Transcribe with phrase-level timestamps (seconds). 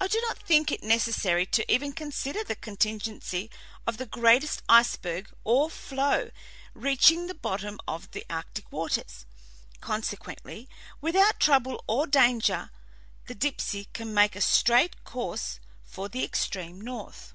[0.00, 3.50] I do not think it necessary to even consider the contingency
[3.86, 6.30] of the greatest iceberg or floe
[6.72, 9.26] reaching the bottom of the arctic waters;
[9.82, 10.70] consequently,
[11.02, 12.70] without trouble or danger,
[13.26, 17.34] the Dipsey can make a straight course for the extreme north.